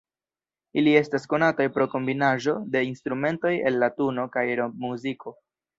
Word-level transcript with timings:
Ili 0.81 0.93
estas 1.01 1.29
konataj 1.33 1.67
pro 1.77 1.87
kombinaĵo 1.93 2.57
de 2.77 2.83
instrumentoj 2.89 3.53
el 3.71 3.81
latuno 3.87 4.29
kaj 4.39 4.51
rokmuziko. 4.65 5.41